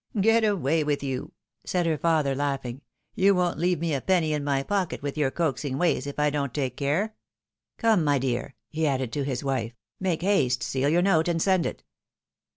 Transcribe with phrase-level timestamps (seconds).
[0.19, 1.31] "Get away with you,"
[1.63, 2.81] said her father, laughing;"
[3.15, 6.31] you won't leave me a penny in my pocket, with your coaxing ways, if I
[6.31, 7.13] don't take care.
[7.77, 11.67] Come, my dear," he added, to his wife," make haste, seal your note, and send
[11.67, 11.83] it."